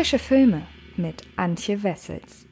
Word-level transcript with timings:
Frische 0.00 0.18
Filme 0.18 0.62
mit 0.96 1.24
Antje 1.36 1.82
Wessels. 1.82 2.46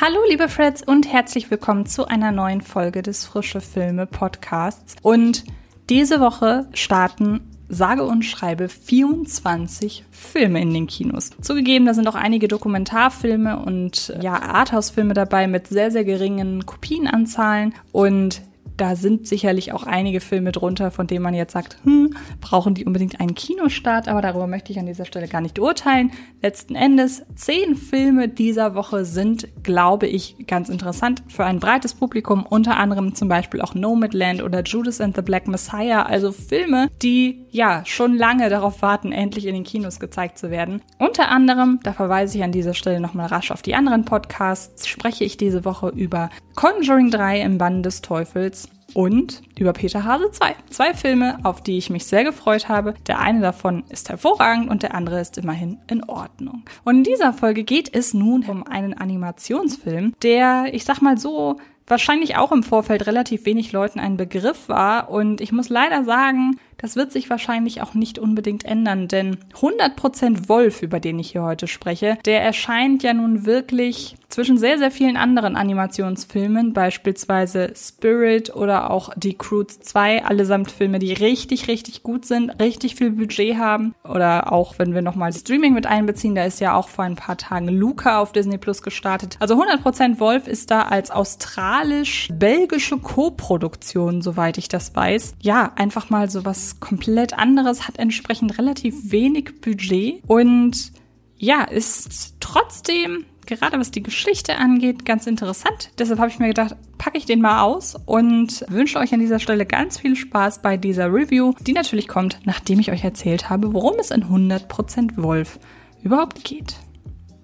Hallo 0.00 0.18
liebe 0.28 0.48
Freds 0.48 0.82
und 0.82 1.06
herzlich 1.12 1.48
willkommen 1.48 1.86
zu 1.86 2.08
einer 2.08 2.32
neuen 2.32 2.60
Folge 2.60 3.02
des 3.02 3.24
Frische 3.24 3.60
Filme 3.60 4.06
Podcasts. 4.06 4.96
Und 5.00 5.44
diese 5.88 6.18
Woche 6.18 6.68
starten 6.72 7.52
sage 7.68 8.02
und 8.02 8.24
schreibe 8.24 8.68
24 8.68 10.04
Filme 10.10 10.60
in 10.60 10.74
den 10.74 10.88
Kinos. 10.88 11.30
Zugegeben, 11.40 11.86
da 11.86 11.94
sind 11.94 12.08
auch 12.08 12.16
einige 12.16 12.48
Dokumentarfilme 12.48 13.60
und 13.60 14.12
ja, 14.20 14.42
Arthouse-Filme 14.42 15.14
dabei 15.14 15.46
mit 15.46 15.68
sehr, 15.68 15.92
sehr 15.92 16.04
geringen 16.04 16.66
Kopienanzahlen 16.66 17.74
und 17.92 18.42
da 18.76 18.96
sind 18.96 19.26
sicherlich 19.26 19.72
auch 19.72 19.84
einige 19.84 20.20
Filme 20.20 20.52
drunter, 20.52 20.90
von 20.90 21.06
denen 21.06 21.22
man 21.22 21.34
jetzt 21.34 21.52
sagt, 21.52 21.76
hm, 21.84 22.14
brauchen 22.40 22.74
die 22.74 22.84
unbedingt 22.84 23.20
einen 23.20 23.34
Kinostart, 23.34 24.08
aber 24.08 24.22
darüber 24.22 24.46
möchte 24.46 24.72
ich 24.72 24.78
an 24.78 24.86
dieser 24.86 25.04
Stelle 25.04 25.28
gar 25.28 25.40
nicht 25.40 25.58
urteilen. 25.58 26.12
Letzten 26.40 26.74
Endes, 26.74 27.22
zehn 27.34 27.76
Filme 27.76 28.28
dieser 28.28 28.74
Woche 28.74 29.04
sind, 29.04 29.48
glaube 29.62 30.06
ich, 30.06 30.46
ganz 30.46 30.68
interessant 30.68 31.22
für 31.28 31.44
ein 31.44 31.60
breites 31.60 31.94
Publikum, 31.94 32.46
unter 32.48 32.76
anderem 32.76 33.14
zum 33.14 33.28
Beispiel 33.28 33.60
auch 33.60 33.74
Nomadland 33.74 34.42
oder 34.42 34.62
Judas 34.62 35.00
and 35.00 35.14
the 35.16 35.22
Black 35.22 35.46
Messiah, 35.46 36.02
also 36.02 36.32
Filme, 36.32 36.88
die 37.02 37.44
ja 37.50 37.82
schon 37.84 38.16
lange 38.16 38.48
darauf 38.48 38.82
warten, 38.82 39.12
endlich 39.12 39.46
in 39.46 39.54
den 39.54 39.64
Kinos 39.64 40.00
gezeigt 40.00 40.38
zu 40.38 40.50
werden. 40.50 40.82
Unter 40.98 41.28
anderem, 41.28 41.80
da 41.82 41.92
verweise 41.92 42.38
ich 42.38 42.44
an 42.44 42.52
dieser 42.52 42.74
Stelle 42.74 43.00
nochmal 43.00 43.26
rasch 43.26 43.50
auf 43.50 43.62
die 43.62 43.74
anderen 43.74 44.04
Podcasts, 44.04 44.88
spreche 44.88 45.24
ich 45.24 45.36
diese 45.36 45.64
Woche 45.64 45.88
über 45.88 46.30
Conjuring 46.54 47.10
3 47.10 47.40
im 47.42 47.58
Bann 47.58 47.82
des 47.82 48.02
Teufels 48.02 48.61
und 48.94 49.42
über 49.58 49.72
Peter 49.72 50.04
Hase 50.04 50.30
2. 50.30 50.54
Zwei 50.70 50.94
Filme, 50.94 51.38
auf 51.44 51.62
die 51.62 51.78
ich 51.78 51.90
mich 51.90 52.04
sehr 52.04 52.24
gefreut 52.24 52.68
habe. 52.68 52.94
Der 53.06 53.20
eine 53.20 53.40
davon 53.40 53.84
ist 53.88 54.08
hervorragend 54.08 54.70
und 54.70 54.82
der 54.82 54.94
andere 54.94 55.20
ist 55.20 55.38
immerhin 55.38 55.78
in 55.88 56.04
Ordnung. 56.04 56.62
Und 56.84 56.98
in 56.98 57.04
dieser 57.04 57.32
Folge 57.32 57.64
geht 57.64 57.94
es 57.94 58.14
nun 58.14 58.44
um 58.44 58.66
einen 58.66 58.94
Animationsfilm, 58.94 60.14
der, 60.22 60.72
ich 60.72 60.84
sag 60.84 61.00
mal 61.00 61.18
so, 61.18 61.56
wahrscheinlich 61.86 62.36
auch 62.36 62.52
im 62.52 62.62
Vorfeld 62.62 63.06
relativ 63.06 63.44
wenig 63.44 63.72
Leuten 63.72 64.00
ein 64.00 64.16
Begriff 64.16 64.68
war. 64.68 65.10
Und 65.10 65.40
ich 65.40 65.52
muss 65.52 65.68
leider 65.68 66.04
sagen, 66.04 66.58
das 66.82 66.96
wird 66.96 67.12
sich 67.12 67.30
wahrscheinlich 67.30 67.80
auch 67.80 67.94
nicht 67.94 68.18
unbedingt 68.18 68.64
ändern, 68.64 69.08
denn 69.08 69.38
100% 69.54 70.48
Wolf, 70.48 70.82
über 70.82 71.00
den 71.00 71.18
ich 71.18 71.30
hier 71.30 71.42
heute 71.42 71.68
spreche, 71.68 72.18
der 72.26 72.42
erscheint 72.42 73.02
ja 73.02 73.14
nun 73.14 73.46
wirklich 73.46 74.16
zwischen 74.32 74.56
sehr, 74.56 74.78
sehr 74.78 74.90
vielen 74.90 75.16
anderen 75.16 75.56
Animationsfilmen, 75.56 76.72
beispielsweise 76.72 77.72
Spirit 77.76 78.54
oder 78.56 78.90
auch 78.90 79.10
Die 79.16 79.34
Croods 79.34 79.80
2, 79.80 80.24
allesamt 80.24 80.70
Filme, 80.70 80.98
die 80.98 81.12
richtig, 81.12 81.68
richtig 81.68 82.02
gut 82.02 82.24
sind, 82.24 82.50
richtig 82.60 82.96
viel 82.96 83.10
Budget 83.10 83.58
haben. 83.58 83.94
Oder 84.08 84.52
auch, 84.52 84.78
wenn 84.78 84.94
wir 84.94 85.02
nochmal 85.02 85.32
Streaming 85.32 85.74
mit 85.74 85.86
einbeziehen, 85.86 86.34
da 86.34 86.44
ist 86.44 86.60
ja 86.60 86.74
auch 86.74 86.88
vor 86.88 87.04
ein 87.04 87.16
paar 87.16 87.36
Tagen 87.36 87.68
Luca 87.68 88.20
auf 88.20 88.32
Disney 88.32 88.58
Plus 88.58 88.82
gestartet. 88.82 89.36
Also 89.38 89.62
100% 89.62 90.18
Wolf 90.18 90.48
ist 90.48 90.70
da 90.70 90.82
als 90.82 91.10
australisch-belgische 91.10 92.98
Co-Produktion, 92.98 94.22
soweit 94.22 94.56
ich 94.56 94.68
das 94.68 94.96
weiß. 94.96 95.34
Ja, 95.40 95.72
einfach 95.76 96.08
mal 96.08 96.30
so 96.30 96.44
komplett 96.80 97.34
anderes, 97.34 97.86
hat 97.86 97.98
entsprechend 97.98 98.58
relativ 98.58 99.12
wenig 99.12 99.60
Budget 99.60 100.22
und 100.26 100.92
ja, 101.36 101.62
ist 101.64 102.36
trotzdem 102.40 103.24
gerade 103.46 103.78
was 103.78 103.90
die 103.90 104.02
Geschichte 104.02 104.56
angeht, 104.56 105.04
ganz 105.04 105.26
interessant. 105.26 105.90
Deshalb 105.98 106.18
habe 106.18 106.30
ich 106.30 106.38
mir 106.38 106.48
gedacht, 106.48 106.76
packe 106.98 107.18
ich 107.18 107.26
den 107.26 107.40
mal 107.40 107.62
aus 107.62 107.96
und 108.06 108.64
wünsche 108.68 108.98
euch 108.98 109.12
an 109.12 109.20
dieser 109.20 109.38
Stelle 109.38 109.66
ganz 109.66 109.98
viel 109.98 110.16
Spaß 110.16 110.62
bei 110.62 110.76
dieser 110.76 111.12
Review, 111.12 111.54
die 111.60 111.72
natürlich 111.72 112.08
kommt, 112.08 112.38
nachdem 112.44 112.80
ich 112.80 112.90
euch 112.90 113.04
erzählt 113.04 113.50
habe, 113.50 113.72
worum 113.72 113.98
es 113.98 114.10
in 114.10 114.24
100% 114.24 115.22
Wolf 115.22 115.58
überhaupt 116.02 116.44
geht. 116.44 116.76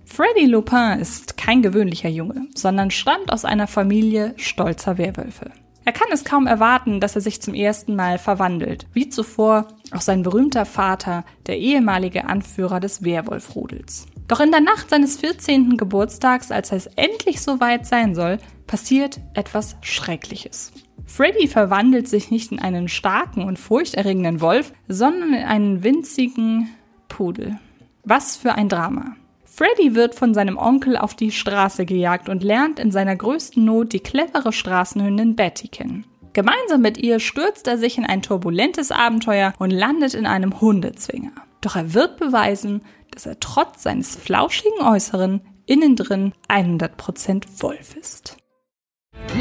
Freddy 0.04 0.46
Lupin 0.46 0.98
ist 1.00 1.36
kein 1.36 1.62
gewöhnlicher 1.62 2.08
Junge, 2.08 2.46
sondern 2.54 2.90
stammt 2.90 3.30
aus 3.30 3.44
einer 3.44 3.66
Familie 3.66 4.34
stolzer 4.36 4.98
Werwölfe. 4.98 5.50
Er 5.88 5.92
kann 5.92 6.08
es 6.12 6.22
kaum 6.22 6.46
erwarten, 6.46 7.00
dass 7.00 7.14
er 7.14 7.22
sich 7.22 7.40
zum 7.40 7.54
ersten 7.54 7.96
Mal 7.96 8.18
verwandelt, 8.18 8.86
wie 8.92 9.08
zuvor 9.08 9.68
auch 9.90 10.02
sein 10.02 10.22
berühmter 10.22 10.66
Vater, 10.66 11.24
der 11.46 11.56
ehemalige 11.56 12.26
Anführer 12.26 12.78
des 12.78 13.04
Werwolfrudels. 13.04 14.04
Doch 14.26 14.40
in 14.40 14.50
der 14.50 14.60
Nacht 14.60 14.90
seines 14.90 15.16
14. 15.16 15.78
Geburtstags, 15.78 16.50
als 16.50 16.72
es 16.72 16.88
endlich 16.96 17.40
soweit 17.40 17.86
sein 17.86 18.14
soll, 18.14 18.36
passiert 18.66 19.18
etwas 19.32 19.76
Schreckliches. 19.80 20.74
Freddy 21.06 21.48
verwandelt 21.48 22.06
sich 22.06 22.30
nicht 22.30 22.52
in 22.52 22.58
einen 22.58 22.88
starken 22.88 23.44
und 23.44 23.58
furchterregenden 23.58 24.42
Wolf, 24.42 24.74
sondern 24.88 25.32
in 25.32 25.44
einen 25.44 25.84
winzigen 25.84 26.68
Pudel. 27.08 27.58
Was 28.04 28.36
für 28.36 28.54
ein 28.54 28.68
Drama. 28.68 29.16
Freddy 29.58 29.96
wird 29.96 30.14
von 30.14 30.34
seinem 30.34 30.56
Onkel 30.56 30.96
auf 30.96 31.14
die 31.14 31.32
Straße 31.32 31.84
gejagt 31.84 32.28
und 32.28 32.44
lernt 32.44 32.78
in 32.78 32.92
seiner 32.92 33.16
größten 33.16 33.64
Not 33.64 33.92
die 33.92 33.98
clevere 33.98 34.52
Straßenhündin 34.52 35.34
Betty 35.34 35.66
kennen. 35.66 36.06
Gemeinsam 36.32 36.80
mit 36.80 36.96
ihr 36.96 37.18
stürzt 37.18 37.66
er 37.66 37.76
sich 37.76 37.98
in 37.98 38.06
ein 38.06 38.22
turbulentes 38.22 38.92
Abenteuer 38.92 39.52
und 39.58 39.72
landet 39.72 40.14
in 40.14 40.26
einem 40.26 40.60
Hundezwinger. 40.60 41.32
Doch 41.60 41.74
er 41.74 41.92
wird 41.92 42.18
beweisen, 42.18 42.82
dass 43.10 43.26
er 43.26 43.40
trotz 43.40 43.82
seines 43.82 44.14
flauschigen 44.14 44.80
Äußeren 44.80 45.40
innen 45.66 45.96
drin 45.96 46.34
100% 46.48 47.42
Wolf 47.60 47.96
ist. 47.96 48.36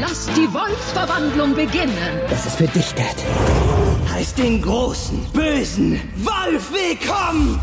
Lass 0.00 0.28
die 0.34 0.52
Wolfsverwandlung 0.52 1.54
beginnen. 1.54 1.94
Das 2.28 2.44
ist 2.44 2.56
für 2.56 2.66
dich, 2.66 2.92
Dad. 2.94 4.12
Heißt 4.12 4.36
den 4.36 4.60
großen, 4.62 5.24
bösen 5.32 6.00
Wolf 6.16 6.72
willkommen! 6.72 7.60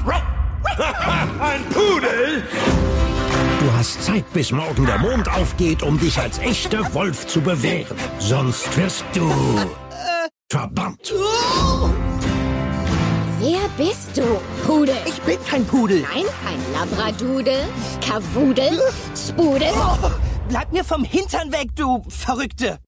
Ein 1.39 1.63
Pudel? 1.65 2.43
Du 3.59 3.73
hast 3.73 4.03
Zeit, 4.03 4.31
bis 4.33 4.51
morgen 4.51 4.85
der 4.85 4.97
Mond 4.99 5.27
aufgeht, 5.29 5.81
um 5.81 5.99
dich 5.99 6.19
als 6.19 6.37
echter 6.39 6.93
Wolf 6.93 7.27
zu 7.27 7.41
bewähren. 7.41 7.97
Sonst 8.19 8.75
wirst 8.77 9.05
du 9.13 9.31
verbannt. 10.51 11.13
Wer 13.39 13.67
bist 13.77 14.15
du? 14.15 14.39
Pudel. 14.65 14.95
Ich 15.05 15.21
bin 15.21 15.37
kein 15.47 15.65
Pudel. 15.65 16.01
Nein, 16.01 16.25
kein 16.43 16.59
Labradudel, 16.73 17.67
Kavudel, 18.01 18.81
Spudel. 19.15 19.69
Oh, 19.73 20.09
bleib 20.49 20.71
mir 20.71 20.83
vom 20.83 21.03
Hintern 21.03 21.51
weg, 21.51 21.75
du 21.75 22.03
Verrückte! 22.09 22.79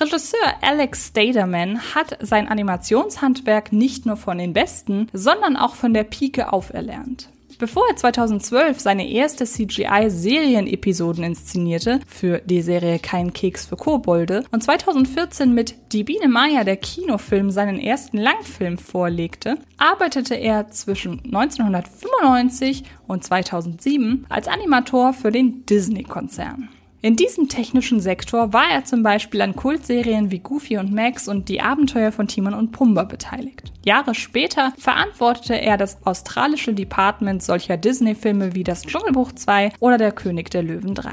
Regisseur 0.00 0.54
Alex 0.62 1.08
Staderman 1.08 1.80
hat 1.94 2.18
sein 2.20 2.46
Animationshandwerk 2.46 3.72
nicht 3.72 4.06
nur 4.06 4.16
von 4.16 4.38
den 4.38 4.52
Besten, 4.52 5.08
sondern 5.12 5.56
auch 5.56 5.74
von 5.74 5.92
der 5.92 6.04
Pike 6.04 6.52
auferlernt. 6.52 7.30
Bevor 7.58 7.82
er 7.88 7.96
2012 7.96 8.78
seine 8.78 9.10
erste 9.10 9.44
CGI-Serienepisoden 9.44 11.24
inszenierte, 11.24 11.98
für 12.06 12.38
die 12.38 12.62
Serie 12.62 13.00
Kein 13.00 13.32
Keks 13.32 13.66
für 13.66 13.74
Kobolde, 13.74 14.44
und 14.52 14.62
2014 14.62 15.52
mit 15.52 15.74
Die 15.90 16.04
Biene 16.04 16.28
Maya 16.28 16.62
der 16.62 16.76
Kinofilm 16.76 17.50
seinen 17.50 17.80
ersten 17.80 18.18
Langfilm 18.18 18.78
vorlegte, 18.78 19.56
arbeitete 19.76 20.36
er 20.36 20.70
zwischen 20.70 21.20
1995 21.24 22.84
und 23.08 23.24
2007 23.24 24.26
als 24.28 24.46
Animator 24.46 25.12
für 25.12 25.32
den 25.32 25.66
Disney-Konzern. 25.66 26.68
In 27.00 27.14
diesem 27.14 27.48
technischen 27.48 28.00
Sektor 28.00 28.52
war 28.52 28.70
er 28.72 28.84
zum 28.84 29.04
Beispiel 29.04 29.40
an 29.40 29.54
Kultserien 29.54 30.32
wie 30.32 30.40
Goofy 30.40 30.78
und 30.78 30.92
Max 30.92 31.28
und 31.28 31.48
die 31.48 31.60
Abenteuer 31.60 32.10
von 32.10 32.26
Timon 32.26 32.54
und 32.54 32.72
Pumba 32.72 33.04
beteiligt. 33.04 33.72
Jahre 33.84 34.16
später 34.16 34.72
verantwortete 34.76 35.60
er 35.60 35.76
das 35.76 36.04
australische 36.04 36.74
Department 36.74 37.40
solcher 37.40 37.76
Disney-Filme 37.76 38.56
wie 38.56 38.64
Das 38.64 38.82
Dschungelbuch 38.82 39.30
2 39.30 39.74
oder 39.78 39.96
Der 39.96 40.10
König 40.10 40.50
der 40.50 40.64
Löwen 40.64 40.96
3. 40.96 41.10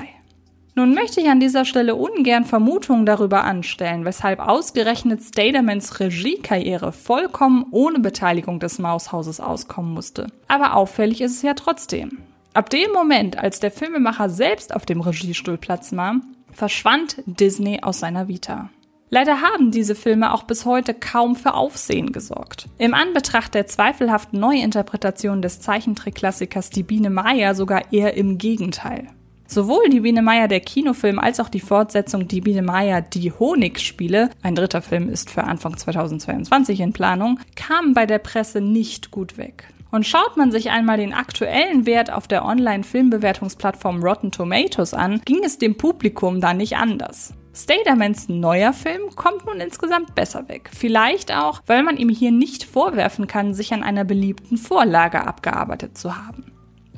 Nun 0.74 0.96
möchte 0.96 1.22
ich 1.22 1.30
an 1.30 1.40
dieser 1.40 1.66
Stelle 1.66 1.96
ungern 1.96 2.46
Vermutungen 2.46 3.06
darüber 3.06 3.44
anstellen, 3.44 4.06
weshalb 4.06 4.40
ausgerechnet 4.40 5.22
Stadermans 5.22 6.00
Regiekarriere 6.00 6.92
vollkommen 6.94 7.68
ohne 7.70 8.00
Beteiligung 8.00 8.60
des 8.60 8.80
Maushauses 8.80 9.40
auskommen 9.40 9.94
musste. 9.94 10.28
Aber 10.48 10.76
auffällig 10.76 11.22
ist 11.22 11.36
es 11.36 11.42
ja 11.44 11.54
trotzdem. 11.54 12.18
Ab 12.56 12.70
dem 12.70 12.94
Moment, 12.94 13.38
als 13.38 13.60
der 13.60 13.70
Filmemacher 13.70 14.30
selbst 14.30 14.74
auf 14.74 14.86
dem 14.86 15.02
Regiestuhl 15.02 15.58
Platz 15.58 15.92
nahm, 15.92 16.24
verschwand 16.54 17.18
Disney 17.26 17.82
aus 17.82 18.00
seiner 18.00 18.30
Vita. 18.30 18.70
Leider 19.10 19.42
haben 19.42 19.72
diese 19.72 19.94
Filme 19.94 20.34
auch 20.34 20.44
bis 20.44 20.64
heute 20.64 20.94
kaum 20.94 21.36
für 21.36 21.54
Aufsehen 21.54 22.14
gesorgt. 22.14 22.70
Im 22.78 22.94
Anbetracht 22.94 23.56
der 23.56 23.68
zweifelhaften 23.68 24.40
Neuinterpretation 24.40 25.42
des 25.42 25.60
Zeichentrickklassikers 25.60 26.70
Die 26.70 26.84
Biene 26.84 27.10
Maya 27.10 27.56
sogar 27.56 27.92
eher 27.92 28.14
im 28.14 28.38
Gegenteil. 28.38 29.08
Sowohl 29.48 29.90
die 29.90 30.00
Biene 30.00 30.22
Maya 30.22 30.48
der 30.48 30.62
Kinofilm 30.62 31.20
als 31.20 31.42
auch 31.42 31.50
die 31.50 31.60
Fortsetzung 31.60 32.30
Die 32.30 32.40
Biene 32.40 32.62
Maya 32.62 33.02
die 33.02 33.34
Honigspiele, 33.34 34.30
ein 34.42 34.56
dritter 34.56 34.82
Film 34.82 35.10
ist 35.10 35.30
für 35.30 35.44
Anfang 35.44 35.76
2022 35.76 36.80
in 36.80 36.94
Planung, 36.94 37.42
kamen 37.58 37.94
bei 37.94 38.06
der 38.06 38.20
Presse 38.20 38.62
nicht 38.62 39.12
gut 39.12 39.38
weg. 39.38 39.68
Und 39.96 40.06
schaut 40.06 40.36
man 40.36 40.52
sich 40.52 40.72
einmal 40.72 40.98
den 40.98 41.14
aktuellen 41.14 41.86
Wert 41.86 42.12
auf 42.12 42.28
der 42.28 42.44
Online-Filmbewertungsplattform 42.44 44.04
Rotten 44.04 44.30
Tomatoes 44.30 44.94
an, 44.94 45.22
ging 45.24 45.42
es 45.42 45.58
dem 45.58 45.78
Publikum 45.78 46.42
da 46.42 46.54
nicht 46.54 46.76
anders. 46.76 47.34
Statermans 47.54 48.28
neuer 48.28 48.74
Film 48.74 49.16
kommt 49.16 49.46
nun 49.46 49.62
insgesamt 49.62 50.14
besser 50.14 50.50
weg. 50.50 50.70
Vielleicht 50.74 51.34
auch, 51.34 51.62
weil 51.66 51.82
man 51.82 51.96
ihm 51.96 52.10
hier 52.10 52.34
nicht 52.34 52.66
vorwerfen 52.66 53.28
kann, 53.28 53.54
sich 53.54 53.72
an 53.72 53.84
einer 53.84 54.04
beliebten 54.04 54.58
Vorlage 54.58 55.26
abgearbeitet 55.26 55.98
zu 55.98 56.18
haben. 56.18 56.44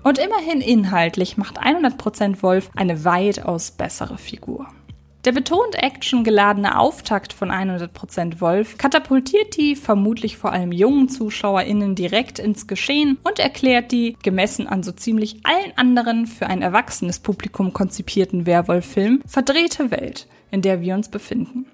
Und 0.02 0.18
immerhin 0.18 0.60
inhaltlich 0.60 1.38
macht 1.38 1.62
100% 1.62 2.42
Wolf 2.42 2.72
eine 2.76 3.06
weitaus 3.06 3.70
bessere 3.70 4.18
Figur. 4.18 4.66
Der 5.25 5.31
betont 5.31 5.75
actiongeladene 5.75 6.80
Auftakt 6.80 7.34
von 7.34 7.52
100% 7.52 8.40
Wolf 8.40 8.78
katapultiert 8.78 9.58
die 9.58 9.75
vermutlich 9.75 10.38
vor 10.38 10.54
allem 10.54 10.72
jungen 10.72 11.10
ZuschauerInnen 11.10 11.96
direkt 11.96 12.40
ins 12.40 12.68
Geschehen 12.68 13.18
und 13.24 13.40
erklärt 13.40 13.92
die, 13.92 14.16
gemessen 14.24 14.68
an 14.68 14.84
so 14.84 14.92
ziemlich 14.92 15.42
allen 15.44 15.74
anderen 15.75 16.28
für 16.28 16.48
ein 16.48 16.62
erwachsenes 16.62 17.19
Publikum 17.19 17.74
konzipierten 17.74 18.46
Werwolf-Film, 18.46 19.22
verdrehte 19.28 19.92
Welt, 19.92 20.28
in 20.52 20.62
der 20.62 20.81
wir 20.81 20.94
uns 20.96 21.10
befinden. 21.10 21.66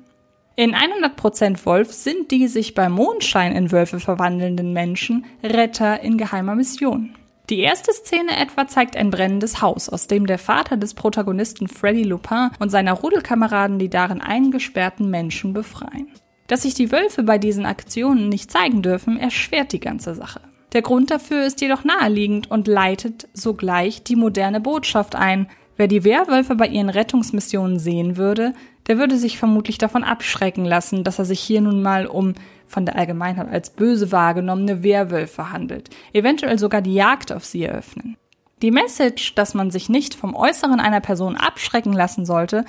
In 0.56 0.76
100% 0.76 1.66
Wolf 1.66 1.92
sind 1.92 2.32
die 2.32 2.48
sich 2.48 2.76
bei 2.76 2.88
Mondschein 2.88 3.56
in 3.56 3.72
Wölfe 3.72 4.00
verwandelnden 4.00 4.72
Menschen 4.72 5.26
Retter 5.44 6.02
in 6.02 6.18
geheimer 6.18 6.56
Mission. 6.56 7.16
Die 7.50 7.60
erste 7.60 7.92
Szene 7.92 8.38
etwa 8.40 8.68
zeigt 8.68 8.96
ein 8.96 9.10
brennendes 9.10 9.62
Haus, 9.62 9.90
aus 9.90 10.08
dem 10.08 10.28
der 10.28 10.40
Vater 10.40 10.78
des 10.78 10.94
Protagonisten 10.94 11.68
Freddy 11.68 12.04
Lupin 12.04 12.52
und 12.60 12.70
seiner 12.70 12.94
Rudelkameraden 12.94 13.80
die 13.80 13.90
darin 13.90 14.22
eingesperrten 14.22 15.10
Menschen 15.10 15.52
befreien. 15.52 16.08
Dass 16.48 16.62
sich 16.62 16.74
die 16.74 16.92
Wölfe 16.92 17.24
bei 17.24 17.38
diesen 17.38 17.66
Aktionen 17.66 18.30
nicht 18.30 18.50
zeigen 18.50 18.82
dürfen, 18.82 19.18
erschwert 19.18 19.74
die 19.74 19.82
ganze 19.82 20.16
Sache. 20.16 20.40
Der 20.72 20.82
Grund 20.82 21.12
dafür 21.12 21.46
ist 21.46 21.60
jedoch 21.60 21.84
naheliegend 21.84 22.50
und 22.50 22.68
leitet 22.68 23.28
sogleich 23.34 24.04
die 24.04 24.16
moderne 24.16 24.62
Botschaft 24.62 25.16
ein. 25.16 25.48
Wer 25.76 25.88
die 25.88 26.04
Werwölfe 26.06 26.56
bei 26.56 26.68
ihren 26.68 26.90
Rettungsmissionen 26.90 27.78
sehen 27.78 28.16
würde, 28.16 28.54
der 28.88 28.98
würde 28.98 29.18
sich 29.18 29.38
vermutlich 29.38 29.78
davon 29.78 30.04
abschrecken 30.04 30.66
lassen, 30.66 31.04
dass 31.04 31.20
er 31.20 31.26
sich 31.26 31.42
hier 31.42 31.62
nun 31.62 31.82
mal 31.82 32.06
um 32.08 32.34
von 32.74 32.86
der 32.86 32.98
Allgemeinheit 32.98 33.48
als 33.50 33.70
böse 33.70 34.12
wahrgenommene 34.12 34.84
Werwölfe 34.84 35.52
handelt, 35.52 35.90
eventuell 36.12 36.60
sogar 36.60 36.82
die 36.82 36.96
Jagd 36.96 37.32
auf 37.32 37.46
sie 37.46 37.64
eröffnen. 37.64 38.18
Die 38.62 38.72
Message, 38.72 39.36
dass 39.36 39.54
man 39.54 39.72
sich 39.72 39.90
nicht 39.90 40.16
vom 40.16 40.36
Äußeren 40.36 40.80
einer 40.80 41.02
Person 41.02 41.36
abschrecken 41.36 41.94
lassen 41.94 42.26
sollte, 42.26 42.66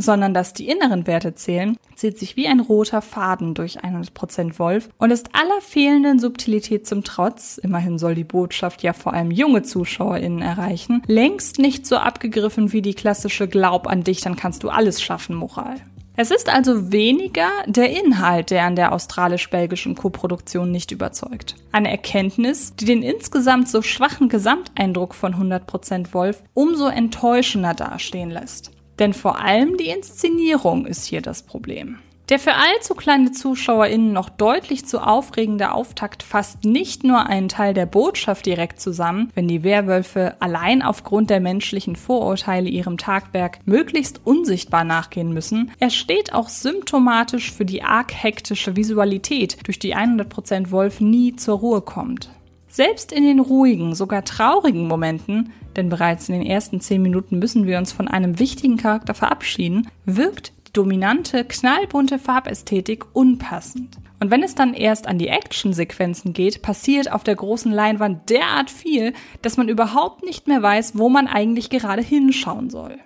sondern 0.00 0.32
dass 0.32 0.52
die 0.52 0.68
inneren 0.68 1.08
Werte 1.08 1.34
zählen, 1.34 1.76
zieht 1.96 2.18
sich 2.18 2.36
wie 2.36 2.46
ein 2.46 2.60
roter 2.60 3.02
Faden 3.02 3.54
durch 3.54 3.80
100% 3.80 4.58
Wolf 4.60 4.88
und 4.98 5.10
ist 5.10 5.30
aller 5.34 5.60
fehlenden 5.60 6.20
Subtilität 6.20 6.86
zum 6.86 7.02
Trotz, 7.02 7.58
immerhin 7.58 7.98
soll 7.98 8.14
die 8.14 8.24
Botschaft 8.24 8.82
ja 8.82 8.92
vor 8.92 9.12
allem 9.12 9.32
junge 9.32 9.62
ZuschauerInnen 9.62 10.40
erreichen, 10.40 11.02
längst 11.06 11.58
nicht 11.58 11.86
so 11.86 11.96
abgegriffen 11.96 12.72
wie 12.72 12.82
die 12.82 12.94
klassische 12.94 13.48
Glaub 13.48 13.88
an 13.88 14.04
dich, 14.04 14.20
dann 14.20 14.36
kannst 14.36 14.62
du 14.62 14.68
alles 14.68 15.02
schaffen 15.02 15.34
Moral. 15.34 15.76
Es 16.20 16.32
ist 16.32 16.48
also 16.52 16.90
weniger 16.90 17.48
der 17.66 17.96
Inhalt, 17.96 18.50
der 18.50 18.64
an 18.64 18.74
der 18.74 18.90
australisch-belgischen 18.90 19.94
Koproduktion 19.94 20.72
nicht 20.72 20.90
überzeugt. 20.90 21.54
Eine 21.70 21.92
Erkenntnis, 21.92 22.74
die 22.74 22.86
den 22.86 23.04
insgesamt 23.04 23.68
so 23.68 23.82
schwachen 23.82 24.28
Gesamteindruck 24.28 25.14
von 25.14 25.36
100% 25.36 26.12
Wolf 26.14 26.42
umso 26.54 26.88
enttäuschender 26.88 27.72
dastehen 27.72 28.30
lässt. 28.30 28.72
Denn 28.98 29.14
vor 29.14 29.40
allem 29.40 29.76
die 29.76 29.90
Inszenierung 29.90 30.86
ist 30.86 31.04
hier 31.04 31.22
das 31.22 31.44
Problem. 31.44 32.00
Der 32.28 32.38
für 32.38 32.52
allzu 32.54 32.94
kleine 32.94 33.32
ZuschauerInnen 33.32 34.12
noch 34.12 34.28
deutlich 34.28 34.84
zu 34.84 35.00
aufregende 35.00 35.72
Auftakt 35.72 36.22
fasst 36.22 36.66
nicht 36.66 37.02
nur 37.02 37.24
einen 37.24 37.48
Teil 37.48 37.72
der 37.72 37.86
Botschaft 37.86 38.44
direkt 38.44 38.82
zusammen, 38.82 39.30
wenn 39.34 39.48
die 39.48 39.62
Werwölfe 39.62 40.36
allein 40.38 40.82
aufgrund 40.82 41.30
der 41.30 41.40
menschlichen 41.40 41.96
Vorurteile 41.96 42.68
ihrem 42.68 42.98
Tagwerk 42.98 43.60
möglichst 43.64 44.20
unsichtbar 44.26 44.84
nachgehen 44.84 45.32
müssen, 45.32 45.70
er 45.78 45.88
steht 45.88 46.34
auch 46.34 46.50
symptomatisch 46.50 47.50
für 47.50 47.64
die 47.64 47.82
arg 47.82 48.12
hektische 48.12 48.76
Visualität, 48.76 49.66
durch 49.66 49.78
die 49.78 49.96
100% 49.96 50.70
Wolf 50.70 51.00
nie 51.00 51.34
zur 51.34 51.58
Ruhe 51.58 51.80
kommt. 51.80 52.28
Selbst 52.68 53.12
in 53.12 53.24
den 53.24 53.40
ruhigen, 53.40 53.94
sogar 53.94 54.26
traurigen 54.26 54.86
Momenten, 54.86 55.50
denn 55.76 55.88
bereits 55.88 56.28
in 56.28 56.34
den 56.34 56.46
ersten 56.46 56.80
zehn 56.80 57.00
Minuten 57.00 57.38
müssen 57.38 57.66
wir 57.66 57.78
uns 57.78 57.92
von 57.92 58.08
einem 58.08 58.38
wichtigen 58.38 58.76
Charakter 58.76 59.14
verabschieden, 59.14 59.88
wirkt 60.04 60.52
dominante, 60.78 61.44
knallbunte 61.44 62.20
Farbästhetik 62.20 63.04
unpassend. 63.12 63.96
Und 64.20 64.30
wenn 64.30 64.44
es 64.44 64.54
dann 64.54 64.74
erst 64.74 65.08
an 65.08 65.18
die 65.18 65.26
Actionsequenzen 65.26 66.32
geht, 66.32 66.62
passiert 66.62 67.10
auf 67.10 67.24
der 67.24 67.34
großen 67.34 67.72
Leinwand 67.72 68.30
derart 68.30 68.70
viel, 68.70 69.12
dass 69.42 69.56
man 69.56 69.68
überhaupt 69.68 70.24
nicht 70.24 70.46
mehr 70.46 70.62
weiß, 70.62 70.96
wo 70.96 71.08
man 71.08 71.26
eigentlich 71.26 71.68
gerade 71.68 72.02
hinschauen 72.02 72.70
soll. 72.70 72.96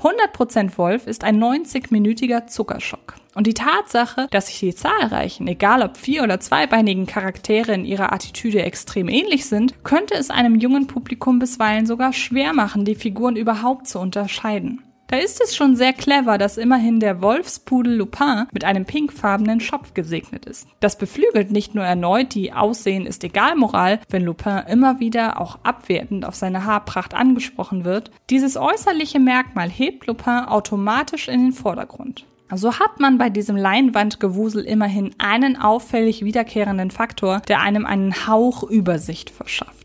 100% 0.00 0.78
Wolf 0.78 1.08
ist 1.08 1.24
ein 1.24 1.42
90-minütiger 1.42 2.46
Zuckerschock. 2.46 3.14
Und 3.34 3.48
die 3.48 3.54
Tatsache, 3.54 4.28
dass 4.30 4.46
sich 4.46 4.60
die 4.60 4.74
zahlreichen, 4.74 5.48
egal 5.48 5.82
ob 5.82 5.96
vier- 5.96 6.22
oder 6.22 6.38
zweibeinigen 6.38 7.06
Charaktere 7.06 7.72
in 7.74 7.84
ihrer 7.84 8.12
Attitüde 8.12 8.62
extrem 8.62 9.08
ähnlich 9.08 9.46
sind, 9.46 9.82
könnte 9.84 10.14
es 10.14 10.30
einem 10.30 10.56
jungen 10.56 10.86
Publikum 10.86 11.40
bisweilen 11.40 11.86
sogar 11.86 12.12
schwer 12.12 12.52
machen, 12.52 12.84
die 12.84 12.94
Figuren 12.94 13.34
überhaupt 13.34 13.88
zu 13.88 13.98
unterscheiden. 13.98 14.85
Da 15.08 15.18
ist 15.18 15.40
es 15.40 15.54
schon 15.54 15.76
sehr 15.76 15.92
clever, 15.92 16.36
dass 16.36 16.58
immerhin 16.58 16.98
der 16.98 17.22
Wolfspudel 17.22 17.94
Lupin 17.94 18.46
mit 18.52 18.64
einem 18.64 18.84
pinkfarbenen 18.84 19.60
Schopf 19.60 19.94
gesegnet 19.94 20.46
ist. 20.46 20.66
Das 20.80 20.98
beflügelt 20.98 21.52
nicht 21.52 21.76
nur 21.76 21.84
erneut 21.84 22.34
die 22.34 22.52
Aussehen 22.52 23.06
ist 23.06 23.22
egal 23.22 23.54
Moral, 23.54 24.00
wenn 24.08 24.24
Lupin 24.24 24.62
immer 24.68 24.98
wieder 24.98 25.40
auch 25.40 25.60
abwertend 25.62 26.24
auf 26.24 26.34
seine 26.34 26.64
Haarpracht 26.64 27.14
angesprochen 27.14 27.84
wird. 27.84 28.10
Dieses 28.30 28.56
äußerliche 28.56 29.20
Merkmal 29.20 29.70
hebt 29.70 30.06
Lupin 30.08 30.44
automatisch 30.46 31.28
in 31.28 31.40
den 31.40 31.52
Vordergrund. 31.52 32.24
So 32.54 32.78
hat 32.78 33.00
man 33.00 33.18
bei 33.18 33.28
diesem 33.28 33.56
Leinwandgewusel 33.56 34.64
immerhin 34.64 35.14
einen 35.18 35.56
auffällig 35.56 36.24
wiederkehrenden 36.24 36.90
Faktor, 36.90 37.42
der 37.48 37.60
einem 37.60 37.86
einen 37.86 38.26
Hauch 38.26 38.62
Übersicht 38.62 39.30
verschafft. 39.30 39.75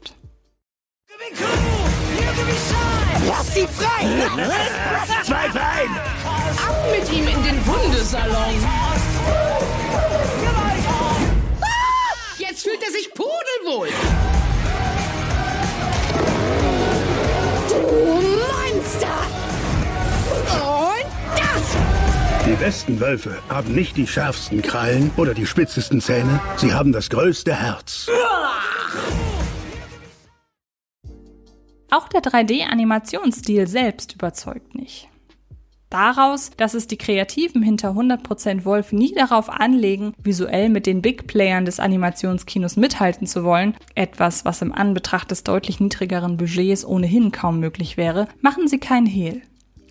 Lass 3.31 3.53
sie 3.53 3.67
frei! 3.67 4.03
Zwei 5.23 5.47
Bein! 5.49 5.89
Ab 6.67 6.85
mit 6.91 7.11
ihm 7.13 7.27
in 7.27 7.43
den 7.43 7.65
Hundesalon. 7.65 8.55
Jetzt 12.37 12.63
fühlt 12.63 12.83
er 12.83 12.91
sich 12.91 13.09
pudelwohl. 13.13 13.87
Du 17.69 17.77
Monster! 18.37 19.07
Und 20.51 21.05
das! 21.37 22.45
Die 22.45 22.55
besten 22.61 22.99
Wölfe 22.99 23.37
haben 23.47 23.73
nicht 23.73 23.95
die 23.95 24.07
schärfsten 24.07 24.61
Krallen 24.61 25.11
oder 25.15 25.33
die 25.33 25.47
spitzesten 25.47 26.01
Zähne, 26.01 26.41
sie 26.57 26.73
haben 26.73 26.91
das 26.91 27.09
größte 27.09 27.55
Herz. 27.55 28.09
Auch 31.91 32.07
der 32.07 32.21
3D-Animationsstil 32.21 33.67
selbst 33.67 34.13
überzeugt 34.13 34.75
nicht. 34.75 35.09
Daraus, 35.89 36.51
dass 36.55 36.73
es 36.73 36.87
die 36.87 36.97
Kreativen 36.97 37.61
hinter 37.61 37.89
100% 37.89 38.63
Wolf 38.63 38.93
nie 38.93 39.13
darauf 39.13 39.49
anlegen, 39.49 40.13
visuell 40.23 40.69
mit 40.69 40.85
den 40.85 41.01
Big 41.01 41.27
Playern 41.27 41.65
des 41.65 41.81
Animationskinos 41.81 42.77
mithalten 42.77 43.27
zu 43.27 43.43
wollen, 43.43 43.75
etwas, 43.93 44.45
was 44.45 44.61
im 44.61 44.71
Anbetracht 44.71 45.31
des 45.31 45.43
deutlich 45.43 45.81
niedrigeren 45.81 46.37
Budgets 46.37 46.85
ohnehin 46.85 47.33
kaum 47.33 47.59
möglich 47.59 47.97
wäre, 47.97 48.29
machen 48.39 48.69
sie 48.69 48.79
kein 48.79 49.05
Hehl. 49.05 49.41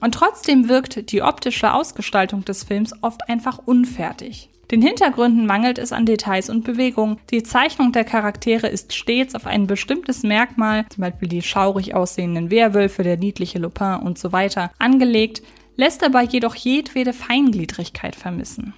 Und 0.01 0.15
trotzdem 0.15 0.71
wirkt 0.71 1.13
die 1.13 1.21
optische 1.21 1.75
Ausgestaltung 1.75 2.47
des 2.47 2.65
Films 2.65 2.95
oft 3.03 3.29
einfach 3.29 3.59
unfertig. 3.67 4.49
Den 4.71 4.83
Hintergründen 4.83 5.47
mangelt 5.47 5.79
es 5.79 5.93
an 5.93 6.07
Details 6.07 6.49
und 6.49 6.63
Bewegungen. 6.63 7.19
Die 7.31 7.43
Zeichnung 7.43 7.91
der 7.91 8.05
Charaktere 8.05 8.69
ist 8.69 8.95
stets 8.95 9.35
auf 9.35 9.47
ein 9.47 9.67
bestimmtes 9.67 10.23
Merkmal, 10.23 10.87
zum 10.91 11.03
Beispiel 11.03 11.29
die 11.29 11.43
schaurig 11.43 11.95
aussehenden 11.95 12.53
Werwölfe, 12.53 13.03
der 13.03 13.17
niedliche 13.17 13.59
Lupin 13.59 13.97
und 13.97 14.19
so 14.19 14.31
weiter, 14.31 14.71
angelegt, 14.79 15.43
lässt 15.77 16.03
dabei 16.03 16.23
jedoch 16.23 16.55
jedwede 16.55 17.13
Feingliedrigkeit 17.13 18.15
vermissen. 18.15 18.75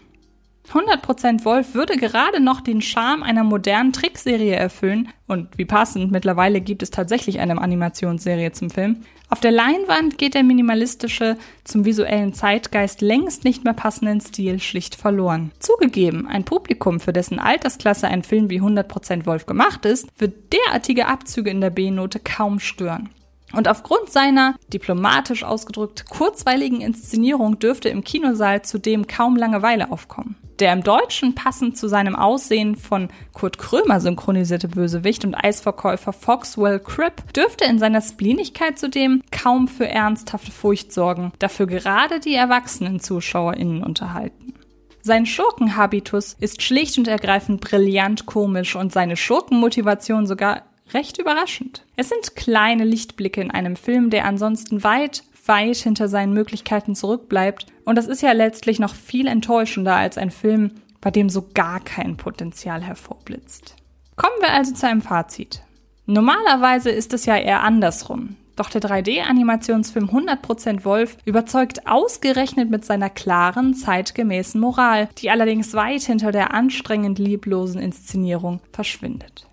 100% 0.71 1.45
Wolf 1.45 1.75
würde 1.75 1.97
gerade 1.97 2.40
noch 2.40 2.61
den 2.61 2.81
Charme 2.81 3.23
einer 3.23 3.45
modernen 3.45 3.92
Trickserie 3.92 4.54
erfüllen 4.54 5.09
und 5.26 5.59
wie 5.59 5.64
passend, 5.64 6.12
mittlerweile 6.12 6.61
gibt 6.61 6.83
es 6.83 6.90
tatsächlich 6.90 7.40
eine 7.40 7.61
Animationsserie 7.61 8.52
zum 8.52 8.71
Film. 8.71 9.02
Auf 9.28 9.40
der 9.40 9.50
Leinwand 9.50 10.19
geht 10.19 10.35
der 10.35 10.42
minimalistische, 10.42 11.37
zum 11.64 11.85
visuellen 11.85 12.33
Zeitgeist 12.33 13.00
längst 13.00 13.45
nicht 13.45 13.64
mehr 13.64 13.73
passenden 13.73 14.21
Stil 14.21 14.61
schlicht 14.61 14.95
verloren. 14.95 15.52
Zugegeben, 15.59 16.26
ein 16.26 16.45
Publikum, 16.45 17.00
für 17.00 17.12
dessen 17.12 17.38
Altersklasse 17.38 18.09
ein 18.09 18.23
Film 18.23 18.50
wie 18.50 18.61
100% 18.61 19.26
Wolf 19.26 19.47
gemacht 19.47 19.85
ist, 19.85 20.09
wird 20.19 20.52
derartige 20.52 21.07
Abzüge 21.07 21.50
in 21.50 21.61
der 21.61 21.71
B-Note 21.71 22.21
kaum 22.21 22.61
stören. 22.61 23.09
Und 23.52 23.69
aufgrund 23.69 24.11
seiner, 24.11 24.54
diplomatisch 24.73 25.45
ausgedrückt, 25.45 26.09
kurzweiligen 26.09 26.81
Inszenierung 26.81 27.59
dürfte 27.59 27.88
im 27.88 28.04
Kinosaal 28.04 28.62
zudem 28.62 29.07
kaum 29.07 29.37
Langeweile 29.37 29.90
aufkommen. 29.90 30.37
Der 30.62 30.73
im 30.73 30.85
Deutschen 30.85 31.35
passend 31.35 31.76
zu 31.76 31.88
seinem 31.88 32.14
Aussehen 32.14 32.76
von 32.76 33.09
Kurt 33.33 33.59
Krömer 33.59 34.00
synchronisierte 34.00 34.69
Bösewicht 34.69 35.25
und 35.25 35.35
Eisverkäufer 35.35 36.12
Foxwell 36.12 36.78
Cripp 36.78 37.33
dürfte 37.33 37.64
in 37.64 37.81
seiner 37.81 38.00
Spleenigkeit 38.00 38.78
zudem 38.78 39.25
kaum 39.33 39.66
für 39.66 39.88
ernsthafte 39.88 40.52
Furcht 40.52 40.92
sorgen, 40.92 41.33
dafür 41.40 41.66
gerade 41.66 42.21
die 42.21 42.37
erwachsenen 42.37 43.00
ZuschauerInnen 43.00 43.83
unterhalten. 43.83 44.54
Sein 45.00 45.26
Schurkenhabitus 45.26 46.37
ist 46.38 46.62
schlicht 46.62 46.97
und 46.97 47.09
ergreifend 47.09 47.61
brillant 47.61 48.26
komisch 48.26 48.76
und 48.76 48.92
seine 48.92 49.16
Schurkenmotivation 49.16 50.28
sogar 50.28 50.62
recht 50.95 51.19
überraschend. 51.19 51.85
Es 51.97 52.09
sind 52.09 52.37
kleine 52.37 52.85
Lichtblicke 52.85 53.40
in 53.40 53.50
einem 53.50 53.75
Film, 53.75 54.11
der 54.11 54.26
ansonsten 54.26 54.85
weit, 54.85 55.25
weit 55.47 55.77
hinter 55.77 56.09
seinen 56.09 56.33
Möglichkeiten 56.33 56.95
zurückbleibt. 56.95 57.67
Und 57.85 57.97
das 57.97 58.07
ist 58.07 58.23
ja 58.23 58.33
letztlich 58.33 58.79
noch 58.79 58.95
viel 58.95 59.27
enttäuschender 59.27 59.95
als 59.97 60.19
ein 60.19 60.31
Film, 60.31 60.73
bei 61.01 61.11
dem 61.11 61.29
so 61.29 61.49
gar 61.55 61.81
kein 61.81 62.17
Potenzial 62.17 62.83
hervorblitzt. 62.83 63.77
Kommen 64.17 64.37
wir 64.41 64.53
also 64.53 64.73
zu 64.73 64.87
einem 64.87 65.03
Fazit. 65.03 65.63
Normalerweise 66.07 66.91
ist 66.91 67.13
es 67.13 67.27
ja 67.27 67.37
eher 67.37 67.63
andersrum. 67.63 68.37
Doch 68.57 68.69
der 68.69 68.83
3D-Animationsfilm 68.83 70.11
100% 70.11 70.85
Wolf 70.85 71.17
überzeugt 71.25 71.87
ausgerechnet 71.87 72.71
mit 72.71 72.85
seiner 72.85 73.09
klaren, 73.09 73.75
zeitgemäßen 73.75 74.61
Moral, 74.61 75.09
die 75.19 75.31
allerdings 75.31 75.73
weit 75.75 76.03
hinter 76.03 76.33
der 76.33 76.53
anstrengend 76.53 77.19
lieblosen 77.19 77.81
Inszenierung 77.81 78.61
verschwindet. 78.73 79.49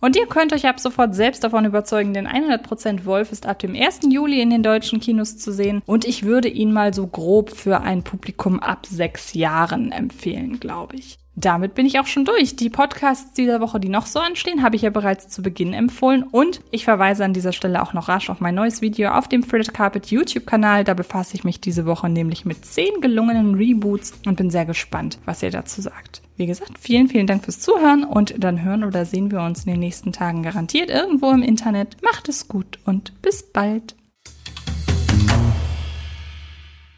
Und 0.00 0.16
ihr 0.16 0.26
könnt 0.26 0.52
euch 0.52 0.66
ab 0.66 0.80
sofort 0.80 1.14
selbst 1.14 1.44
davon 1.44 1.66
überzeugen, 1.66 2.14
denn 2.14 2.26
100% 2.26 3.04
Wolf 3.04 3.32
ist 3.32 3.46
ab 3.46 3.58
dem 3.58 3.74
1. 3.74 4.00
Juli 4.10 4.40
in 4.40 4.50
den 4.50 4.62
deutschen 4.62 4.98
Kinos 4.98 5.36
zu 5.36 5.52
sehen 5.52 5.82
und 5.84 6.06
ich 6.06 6.22
würde 6.22 6.48
ihn 6.48 6.72
mal 6.72 6.94
so 6.94 7.06
grob 7.06 7.50
für 7.50 7.82
ein 7.82 8.02
Publikum 8.02 8.60
ab 8.60 8.86
sechs 8.86 9.34
Jahren 9.34 9.92
empfehlen, 9.92 10.58
glaube 10.58 10.96
ich. 10.96 11.19
Damit 11.36 11.74
bin 11.74 11.86
ich 11.86 11.98
auch 12.00 12.06
schon 12.06 12.24
durch. 12.24 12.56
Die 12.56 12.70
Podcasts 12.70 13.32
dieser 13.32 13.60
Woche, 13.60 13.80
die 13.80 13.88
noch 13.88 14.06
so 14.06 14.18
anstehen, 14.18 14.62
habe 14.62 14.76
ich 14.76 14.82
ja 14.82 14.90
bereits 14.90 15.28
zu 15.28 15.42
Beginn 15.42 15.72
empfohlen. 15.72 16.24
Und 16.24 16.60
ich 16.70 16.84
verweise 16.84 17.24
an 17.24 17.32
dieser 17.32 17.52
Stelle 17.52 17.82
auch 17.82 17.92
noch 17.92 18.08
rasch 18.08 18.30
auf 18.30 18.40
mein 18.40 18.56
neues 18.56 18.82
Video 18.82 19.10
auf 19.12 19.28
dem 19.28 19.42
Fred 19.42 19.72
Carpet 19.72 20.06
YouTube-Kanal. 20.06 20.84
Da 20.84 20.94
befasse 20.94 21.36
ich 21.36 21.44
mich 21.44 21.60
diese 21.60 21.86
Woche 21.86 22.08
nämlich 22.08 22.44
mit 22.44 22.64
zehn 22.64 23.00
gelungenen 23.00 23.54
Reboots 23.54 24.12
und 24.26 24.36
bin 24.36 24.50
sehr 24.50 24.66
gespannt, 24.66 25.18
was 25.24 25.42
ihr 25.42 25.50
dazu 25.50 25.80
sagt. 25.80 26.20
Wie 26.36 26.46
gesagt, 26.46 26.78
vielen, 26.78 27.08
vielen 27.08 27.26
Dank 27.26 27.44
fürs 27.44 27.60
Zuhören 27.60 28.04
und 28.04 28.34
dann 28.42 28.62
hören 28.62 28.84
oder 28.84 29.04
sehen 29.04 29.30
wir 29.30 29.40
uns 29.40 29.64
in 29.64 29.72
den 29.72 29.80
nächsten 29.80 30.12
Tagen 30.12 30.42
garantiert 30.42 30.90
irgendwo 30.90 31.30
im 31.30 31.42
Internet. 31.42 31.96
Macht 32.02 32.28
es 32.28 32.48
gut 32.48 32.78
und 32.84 33.22
bis 33.22 33.42
bald. 33.52 33.94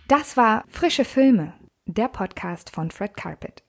Das 0.08 0.36
war 0.36 0.64
Frische 0.68 1.04
Filme, 1.04 1.54
der 1.86 2.08
Podcast 2.08 2.70
von 2.70 2.90
Fred 2.90 3.16
Carpet. 3.16 3.62